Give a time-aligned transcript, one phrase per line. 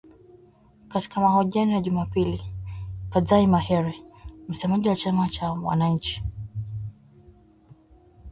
[0.87, 2.41] Katika mahojiano ya Jumapili,
[3.09, 3.95] Fadzayi Mahere,
[4.47, 6.23] msemaji wa chama cha wananchi